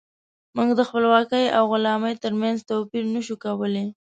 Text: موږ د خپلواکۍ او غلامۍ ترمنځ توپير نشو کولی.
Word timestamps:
موږ 0.55 0.69
د 0.79 0.81
خپلواکۍ 0.89 1.45
او 1.57 1.63
غلامۍ 1.71 2.13
ترمنځ 2.23 2.57
توپير 2.69 3.03
نشو 3.13 3.35
کولی. 3.45 3.85